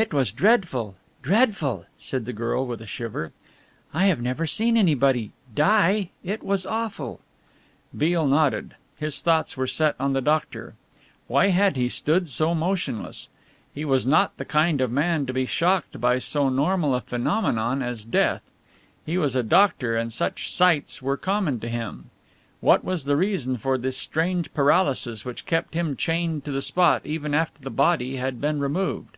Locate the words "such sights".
20.12-21.02